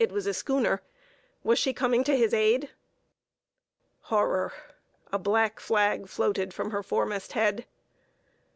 It 0.00 0.10
was 0.10 0.26
a 0.26 0.34
schooner. 0.34 0.82
Was 1.44 1.60
she 1.60 1.72
coming 1.72 2.02
to 2.02 2.16
his 2.16 2.34
aid? 2.34 2.70
Horror! 4.10 4.52
A 5.12 5.18
black 5.20 5.60
flag 5.60 6.08
floated 6.08 6.52
from 6.52 6.72
her 6.72 6.82
foremast 6.82 7.34
head. 7.34 7.64